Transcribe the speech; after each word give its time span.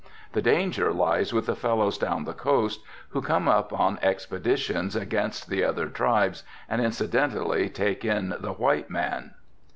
The 0.33 0.41
danger 0.41 0.91
lies 0.91 1.31
with 1.31 1.45
the 1.45 1.55
fellows 1.55 1.95
down 1.95 2.23
the 2.25 2.33
coast, 2.33 2.79
who 3.09 3.21
come 3.21 3.47
up 3.47 3.71
on 3.71 3.99
expeditions 4.01 4.95
against 4.95 5.53
other 5.53 5.85
tribes 5.89 6.41
and 6.67 6.81
incidentally 6.81 7.69
take 7.69 8.03
in 8.03 8.29
the 8.39 8.53
white 8.53 8.89
man." 8.89 9.35